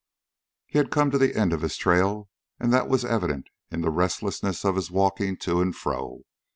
He 0.65 0.79
had 0.79 0.89
come 0.89 1.11
to 1.11 1.19
the 1.19 1.35
end 1.35 1.53
of 1.53 1.61
his 1.61 1.77
trail, 1.77 2.27
and 2.59 2.73
that 2.73 2.87
was 2.87 3.05
evident 3.05 3.49
in 3.69 3.81
the 3.81 3.91
restlessness 3.91 4.65
of 4.65 4.75
his 4.75 4.89
walking 4.89 5.37
to 5.41 5.61
and 5.61 5.75
fro. 5.75 6.23